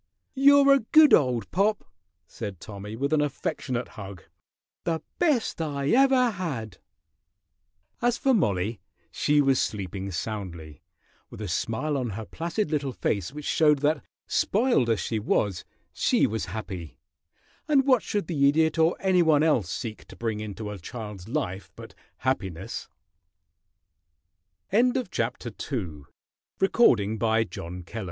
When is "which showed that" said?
13.31-14.03